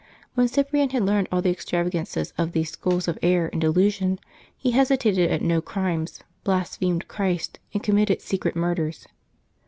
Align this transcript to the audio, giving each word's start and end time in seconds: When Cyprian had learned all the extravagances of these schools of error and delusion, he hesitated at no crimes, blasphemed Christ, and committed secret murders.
When 0.33 0.47
Cyprian 0.47 0.89
had 0.89 1.05
learned 1.05 1.27
all 1.31 1.43
the 1.43 1.51
extravagances 1.51 2.33
of 2.35 2.53
these 2.53 2.71
schools 2.71 3.07
of 3.07 3.19
error 3.21 3.49
and 3.49 3.61
delusion, 3.61 4.17
he 4.57 4.71
hesitated 4.71 5.29
at 5.29 5.43
no 5.43 5.61
crimes, 5.61 6.21
blasphemed 6.43 7.07
Christ, 7.07 7.59
and 7.71 7.83
committed 7.83 8.19
secret 8.19 8.55
murders. 8.55 9.05